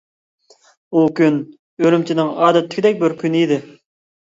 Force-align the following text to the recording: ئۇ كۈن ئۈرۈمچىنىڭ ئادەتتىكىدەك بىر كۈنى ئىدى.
ئۇ 0.93 1.03
كۈن 1.21 1.39
ئۈرۈمچىنىڭ 1.85 2.35
ئادەتتىكىدەك 2.41 3.03
بىر 3.07 3.21
كۈنى 3.25 3.49
ئىدى. 3.49 3.65